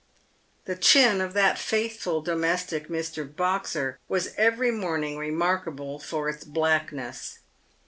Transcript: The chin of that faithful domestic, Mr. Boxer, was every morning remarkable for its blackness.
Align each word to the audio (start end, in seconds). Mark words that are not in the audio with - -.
The 0.65 0.75
chin 0.75 1.21
of 1.21 1.33
that 1.33 1.59
faithful 1.59 2.23
domestic, 2.23 2.87
Mr. 2.87 3.23
Boxer, 3.23 3.99
was 4.07 4.33
every 4.35 4.71
morning 4.71 5.15
remarkable 5.15 5.99
for 5.99 6.27
its 6.27 6.43
blackness. 6.43 7.37